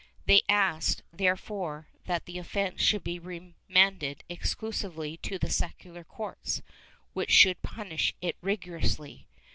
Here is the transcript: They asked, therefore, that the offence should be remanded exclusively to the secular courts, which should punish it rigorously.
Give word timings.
They 0.25 0.41
asked, 0.49 1.03
therefore, 1.13 1.87
that 2.05 2.25
the 2.25 2.39
offence 2.39 2.81
should 2.81 3.03
be 3.03 3.19
remanded 3.19 4.23
exclusively 4.29 5.17
to 5.17 5.37
the 5.37 5.51
secular 5.51 6.03
courts, 6.03 6.63
which 7.13 7.29
should 7.29 7.61
punish 7.61 8.15
it 8.19 8.35
rigorously. 8.41 9.27